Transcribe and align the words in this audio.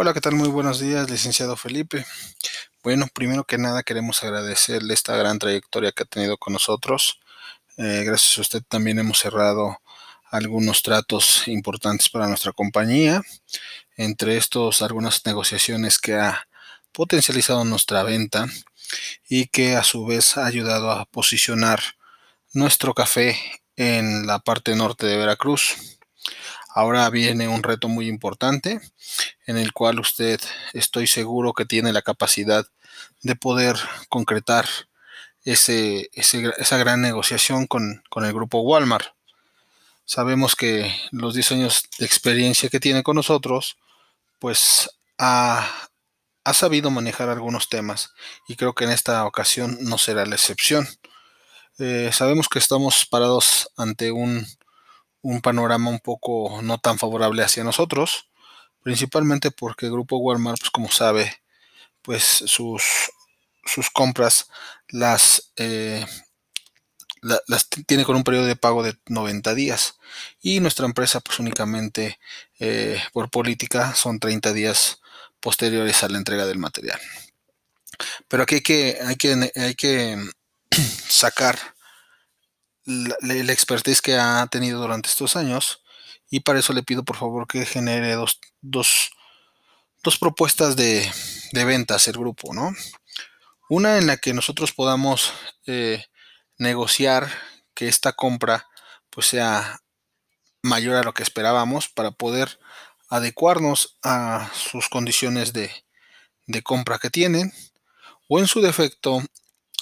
Hola, 0.00 0.14
¿qué 0.14 0.20
tal? 0.20 0.36
Muy 0.36 0.48
buenos 0.48 0.78
días, 0.78 1.10
licenciado 1.10 1.56
Felipe. 1.56 2.06
Bueno, 2.84 3.08
primero 3.12 3.42
que 3.42 3.58
nada 3.58 3.82
queremos 3.82 4.22
agradecerle 4.22 4.94
esta 4.94 5.16
gran 5.16 5.40
trayectoria 5.40 5.90
que 5.90 6.04
ha 6.04 6.06
tenido 6.06 6.36
con 6.38 6.52
nosotros. 6.52 7.18
Eh, 7.78 8.04
gracias 8.06 8.38
a 8.38 8.42
usted 8.42 8.62
también 8.68 9.00
hemos 9.00 9.18
cerrado 9.18 9.76
algunos 10.30 10.84
tratos 10.84 11.48
importantes 11.48 12.08
para 12.10 12.28
nuestra 12.28 12.52
compañía. 12.52 13.22
Entre 13.96 14.36
estos, 14.36 14.82
algunas 14.82 15.26
negociaciones 15.26 15.98
que 15.98 16.14
ha 16.14 16.46
potencializado 16.92 17.64
nuestra 17.64 18.04
venta 18.04 18.46
y 19.28 19.46
que 19.48 19.74
a 19.74 19.82
su 19.82 20.06
vez 20.06 20.36
ha 20.36 20.46
ayudado 20.46 20.92
a 20.92 21.06
posicionar 21.06 21.80
nuestro 22.52 22.94
café 22.94 23.36
en 23.74 24.28
la 24.28 24.38
parte 24.38 24.76
norte 24.76 25.06
de 25.06 25.16
Veracruz. 25.16 25.98
Ahora 26.78 27.10
viene 27.10 27.48
un 27.48 27.64
reto 27.64 27.88
muy 27.88 28.06
importante 28.06 28.80
en 29.48 29.58
el 29.58 29.72
cual 29.72 29.98
usted 29.98 30.40
estoy 30.74 31.08
seguro 31.08 31.52
que 31.52 31.64
tiene 31.64 31.92
la 31.92 32.02
capacidad 32.02 32.64
de 33.20 33.34
poder 33.34 33.76
concretar 34.08 34.68
ese, 35.42 36.08
esa 36.12 36.76
gran 36.76 37.02
negociación 37.02 37.66
con, 37.66 38.04
con, 38.08 38.24
el 38.24 38.32
grupo 38.32 38.60
Walmart. 38.60 39.06
Sabemos 40.04 40.54
que 40.54 40.94
los 41.10 41.34
10 41.34 41.50
años 41.50 41.82
de 41.98 42.06
experiencia 42.06 42.68
que 42.68 42.78
tiene 42.78 43.02
con 43.02 43.16
nosotros, 43.16 43.76
pues 44.38 44.88
ha, 45.18 45.68
ha 46.44 46.54
sabido 46.54 46.92
manejar 46.92 47.28
algunos 47.28 47.68
temas 47.68 48.12
y 48.46 48.54
creo 48.54 48.76
que 48.76 48.84
en 48.84 48.90
esta 48.90 49.26
ocasión 49.26 49.78
no 49.80 49.98
será 49.98 50.24
la 50.26 50.36
excepción. 50.36 50.86
Eh, 51.80 52.10
sabemos 52.12 52.48
que 52.48 52.60
estamos 52.60 53.04
parados 53.04 53.68
ante 53.76 54.12
un 54.12 54.46
un 55.22 55.40
panorama 55.40 55.90
un 55.90 56.00
poco 56.00 56.60
no 56.62 56.78
tan 56.78 56.98
favorable 56.98 57.42
hacia 57.42 57.64
nosotros, 57.64 58.28
principalmente 58.82 59.50
porque 59.50 59.86
el 59.86 59.92
grupo 59.92 60.18
Walmart, 60.18 60.58
pues 60.58 60.70
como 60.70 60.90
sabe, 60.90 61.42
pues 62.02 62.22
sus, 62.22 62.84
sus 63.64 63.90
compras 63.90 64.48
las, 64.88 65.52
eh, 65.56 66.06
las 67.20 67.68
tiene 67.86 68.04
con 68.04 68.16
un 68.16 68.24
periodo 68.24 68.46
de 68.46 68.56
pago 68.56 68.82
de 68.82 68.96
90 69.06 69.54
días 69.54 69.98
y 70.40 70.60
nuestra 70.60 70.86
empresa 70.86 71.20
pues 71.20 71.38
únicamente 71.38 72.18
eh, 72.58 73.02
por 73.12 73.30
política 73.30 73.94
son 73.94 74.18
30 74.18 74.52
días 74.52 75.00
posteriores 75.40 76.02
a 76.02 76.08
la 76.08 76.18
entrega 76.18 76.46
del 76.46 76.58
material. 76.58 77.00
Pero 78.28 78.44
aquí 78.44 78.56
hay 78.56 78.60
que, 78.62 78.98
hay 79.04 79.16
que, 79.16 79.52
hay 79.54 79.74
que 79.74 80.30
sacar 81.08 81.58
la, 82.88 83.52
expertise 83.52 84.00
que 84.00 84.16
ha 84.16 84.46
tenido 84.46 84.80
durante 84.80 85.08
estos 85.08 85.36
años 85.36 85.82
y 86.30 86.40
para 86.40 86.58
eso 86.58 86.72
le 86.72 86.82
pido 86.82 87.04
por 87.04 87.16
favor 87.16 87.46
que 87.46 87.66
genere 87.66 88.14
dos, 88.14 88.40
dos, 88.62 89.10
dos 90.02 90.18
propuestas 90.18 90.74
de, 90.76 91.10
de, 91.52 91.64
ventas 91.64 92.08
el 92.08 92.16
grupo, 92.16 92.54
¿no? 92.54 92.72
Una 93.68 93.98
en 93.98 94.06
la 94.06 94.16
que 94.16 94.32
nosotros 94.32 94.72
podamos 94.72 95.32
eh, 95.66 96.06
negociar 96.56 97.30
que 97.74 97.88
esta 97.88 98.12
compra 98.12 98.66
pues 99.10 99.26
sea 99.26 99.80
mayor 100.62 100.96
a 100.96 101.02
lo 101.02 101.12
que 101.12 101.22
esperábamos 101.22 101.88
para 101.88 102.10
poder 102.10 102.58
adecuarnos 103.10 103.98
a 104.02 104.50
sus 104.54 104.88
condiciones 104.88 105.52
de, 105.52 105.70
de 106.46 106.62
compra 106.62 106.98
que 106.98 107.10
tienen 107.10 107.52
o 108.28 108.38
en 108.38 108.46
su 108.46 108.60
defecto 108.60 109.22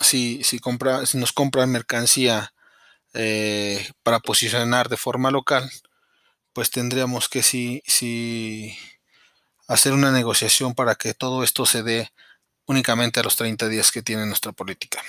si, 0.00 0.42
si, 0.44 0.60
compra, 0.60 1.04
si 1.06 1.18
nos 1.18 1.32
compran 1.32 1.70
mercancía 1.70 2.52
eh, 3.14 3.90
para 4.02 4.20
posicionar 4.20 4.88
de 4.88 4.96
forma 4.96 5.30
local, 5.30 5.70
pues 6.52 6.70
tendríamos 6.70 7.28
que 7.28 7.42
sí, 7.42 7.82
sí 7.86 8.76
hacer 9.68 9.92
una 9.92 10.12
negociación 10.12 10.74
para 10.74 10.94
que 10.94 11.14
todo 11.14 11.44
esto 11.44 11.66
se 11.66 11.82
dé 11.82 12.10
únicamente 12.66 13.20
a 13.20 13.22
los 13.22 13.36
30 13.36 13.68
días 13.68 13.90
que 13.90 14.02
tiene 14.02 14.26
nuestra 14.26 14.52
política. 14.52 15.02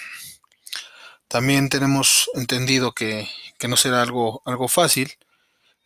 También 1.28 1.70
tenemos 1.70 2.30
entendido 2.36 2.94
que, 2.94 3.30
que 3.58 3.68
no 3.68 3.78
será 3.78 4.02
algo, 4.02 4.42
algo 4.46 4.68
fácil, 4.68 5.14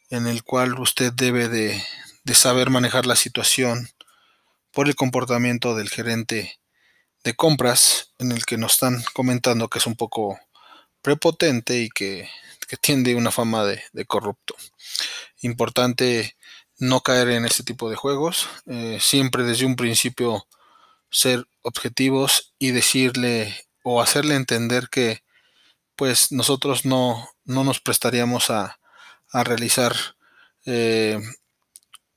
en 0.10 0.28
el 0.28 0.44
cual 0.44 0.80
usted 0.80 1.14
debe 1.14 1.50
de, 1.50 1.84
de 2.24 2.36
saber 2.36 2.70
manejar 2.70 3.06
la 3.06 3.16
situación 3.16 3.90
por 4.72 4.88
el 4.88 4.96
comportamiento 4.96 5.76
del 5.76 5.90
gerente 5.90 6.60
de 7.24 7.36
compras, 7.36 8.14
en 8.20 8.32
el 8.32 8.46
que 8.46 8.58
nos 8.58 8.74
están 8.74 9.04
comentando 9.14 9.70
que 9.70 9.80
es 9.80 9.88
un 9.88 9.96
poco 9.96 10.40
prepotente 11.08 11.80
y 11.80 11.90
que, 11.90 12.28
tiende 12.82 13.16
una 13.16 13.32
fama 13.32 13.64
de, 13.64 14.06
corrupto. 14.06 14.58
Importante 15.40 16.36
no 16.80 17.00
caer 17.00 17.30
en 17.30 17.46
este 17.46 17.64
tipo 17.64 17.90
de 17.90 17.96
juegos, 17.96 18.50
eh, 18.66 18.98
siempre 19.00 19.44
desde 19.44 19.66
un 19.66 19.78
principio 19.78 20.46
ser 21.10 21.48
objetivos 21.62 22.54
y 22.60 22.72
decirle 22.72 23.56
o 23.84 24.02
hacerle 24.02 24.36
entender 24.36 24.90
que 24.90 25.24
pues 25.96 26.34
nosotros 26.34 26.84
no, 26.84 27.30
no 27.46 27.64
nos 27.64 27.80
prestaríamos 27.80 28.50
a, 28.50 28.78
a 29.32 29.44
realizar 29.46 29.96
eh, 30.66 31.22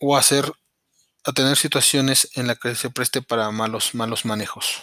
o 0.00 0.16
hacer 0.16 0.52
a 1.22 1.30
tener 1.32 1.56
situaciones 1.56 2.28
en 2.34 2.48
las 2.48 2.58
que 2.58 2.74
se 2.74 2.90
preste 2.90 3.22
para 3.22 3.52
malos 3.52 3.94
malos 3.94 4.24
manejos 4.24 4.82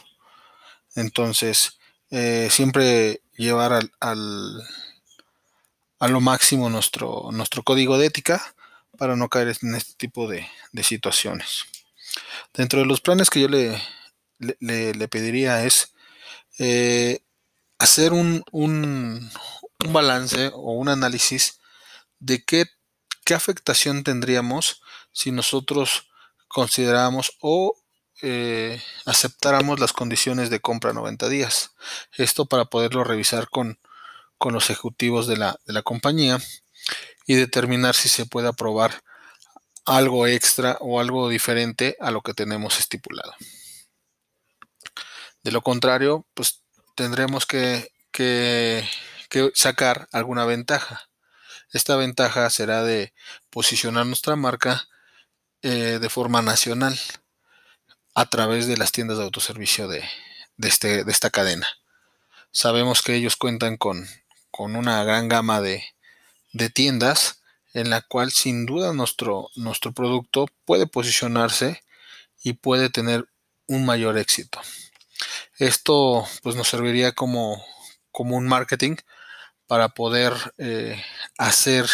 entonces 0.95 1.76
eh, 2.09 2.47
siempre 2.51 3.21
llevar 3.35 3.73
al, 3.99 4.63
a 5.99 6.07
lo 6.07 6.21
máximo 6.21 6.69
nuestro, 6.69 7.29
nuestro 7.31 7.63
código 7.63 7.97
de 7.97 8.07
ética 8.07 8.55
para 8.97 9.15
no 9.15 9.29
caer 9.29 9.55
en 9.61 9.75
este 9.75 9.93
tipo 9.95 10.27
de, 10.27 10.47
situaciones. 10.83 11.65
Dentro 12.53 12.79
de 12.79 12.85
los 12.85 13.01
planes 13.01 13.29
que 13.29 13.41
yo 13.41 13.47
le, 13.47 13.81
le, 14.59 15.07
pediría 15.07 15.65
es 15.65 15.93
eh, 16.59 17.21
hacer 17.77 18.13
un, 18.13 18.43
un, 18.51 19.29
un, 19.83 19.93
balance 19.93 20.51
o 20.53 20.73
un 20.73 20.89
análisis 20.89 21.59
de 22.19 22.43
qué, 22.43 22.65
qué 23.25 23.33
afectación 23.33 24.03
tendríamos 24.03 24.81
si 25.11 25.31
nosotros 25.31 26.09
consideramos 26.47 27.37
o 27.39 27.75
eh, 28.21 28.81
aceptáramos 29.05 29.79
las 29.79 29.93
condiciones 29.93 30.49
de 30.49 30.59
compra 30.59 30.93
90 30.93 31.29
días. 31.29 31.71
Esto 32.13 32.45
para 32.45 32.65
poderlo 32.65 33.03
revisar 33.03 33.49
con, 33.49 33.79
con 34.37 34.53
los 34.53 34.69
ejecutivos 34.69 35.27
de 35.27 35.37
la, 35.37 35.59
de 35.65 35.73
la 35.73 35.83
compañía 35.83 36.39
y 37.25 37.35
determinar 37.35 37.95
si 37.95 38.09
se 38.09 38.25
puede 38.25 38.47
aprobar 38.47 39.03
algo 39.85 40.27
extra 40.27 40.77
o 40.81 40.99
algo 40.99 41.29
diferente 41.29 41.95
a 41.99 42.11
lo 42.11 42.21
que 42.21 42.33
tenemos 42.33 42.79
estipulado. 42.79 43.33
De 45.43 45.51
lo 45.51 45.61
contrario, 45.61 46.25
pues 46.33 46.63
tendremos 46.95 47.45
que, 47.45 47.91
que, 48.11 48.83
sacar 49.53 50.09
alguna 50.11 50.45
ventaja. 50.45 51.09
Esta 51.71 51.95
ventaja 51.95 52.49
será 52.49 52.83
de 52.83 53.13
posicionar 53.49 54.05
nuestra 54.05 54.35
marca 54.35 54.87
eh, 55.61 55.99
de 56.01 56.09
forma 56.09 56.41
nacional 56.41 56.99
a 58.17 58.25
través 58.25 58.65
de 58.65 58.77
las 58.77 58.91
tiendas 58.91 59.19
de 59.19 59.25
autoservicio 59.25 59.87
de, 59.87 60.03
este, 60.57 61.03
de 61.03 61.11
esta 61.11 61.29
cadena. 61.29 61.67
Sabemos 62.49 63.03
que 63.03 63.13
ellos 63.13 63.35
cuentan 63.35 63.77
con, 63.77 64.07
con 64.49 64.75
una 64.75 65.03
gran 65.03 65.29
gama 65.29 65.61
de, 65.61 65.83
de, 66.51 66.71
tiendas 66.71 67.43
en 67.75 67.91
la 67.91 68.01
cual 68.01 68.31
sin 68.31 68.65
duda 68.65 68.91
nuestro, 68.91 69.51
nuestro 69.55 69.91
producto 69.91 70.47
puede 70.65 70.87
posicionarse 70.87 71.83
y 72.43 72.53
puede 72.53 72.89
tener 72.89 73.29
un 73.67 73.85
mayor 73.85 74.17
éxito. 74.17 74.61
Esto 75.59 76.27
pues 76.41 76.55
nos 76.55 76.67
serviría 76.67 77.11
como, 77.11 77.63
como 78.11 78.35
un 78.35 78.47
marketing 78.47 78.95
para 79.67 79.89
poder 79.89 80.33
eh, 80.57 80.99
hacer 81.37 81.87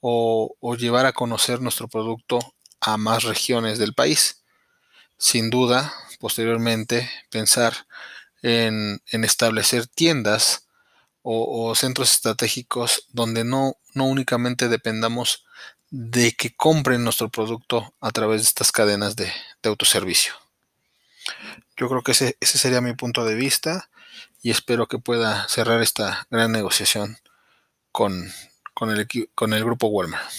o, 0.00 0.56
llevar 0.78 1.04
a 1.04 1.12
conocer 1.12 1.60
nuestro 1.60 1.86
producto 1.86 2.38
a 2.80 2.96
más 2.96 3.24
regiones 3.24 3.78
del 3.78 3.92
país 3.92 4.37
sin 5.18 5.50
duda, 5.50 5.92
posteriormente, 6.18 7.10
pensar 7.30 7.86
en, 8.42 9.02
establecer 9.10 9.86
tiendas 9.86 10.66
o, 11.22 11.74
centros 11.74 12.12
estratégicos 12.12 13.06
donde 13.10 13.44
no, 13.44 13.76
no 13.94 14.04
únicamente 14.04 14.68
dependamos 14.68 15.44
de 15.90 16.32
que 16.32 16.54
compren 16.54 17.04
nuestro 17.04 17.28
producto 17.28 17.94
a 18.00 18.10
través 18.10 18.42
de 18.42 18.46
estas 18.46 18.72
cadenas 18.72 19.16
de, 19.16 19.30
autoservicio. 19.64 20.32
Yo 21.76 21.88
creo 21.88 22.02
que 22.02 22.12
ese, 22.12 22.38
ese, 22.40 22.56
sería 22.56 22.80
mi 22.80 22.94
punto 22.94 23.24
de 23.24 23.34
vista 23.34 23.90
y 24.42 24.50
espero 24.50 24.86
que 24.86 24.98
pueda 24.98 25.46
cerrar 25.48 25.82
esta 25.82 26.26
gran 26.30 26.52
negociación 26.52 27.18
con, 27.92 28.32
con, 28.72 28.90
el, 28.90 29.06
con 29.34 29.52
el 29.52 29.64
grupo 29.64 29.88
Walmart. 29.88 30.30